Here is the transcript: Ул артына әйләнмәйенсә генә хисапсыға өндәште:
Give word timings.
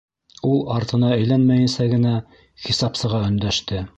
Ул 0.51 0.63
артына 0.75 1.11
әйләнмәйенсә 1.17 1.87
генә 1.93 2.15
хисапсыға 2.65 3.23
өндәште: 3.31 3.87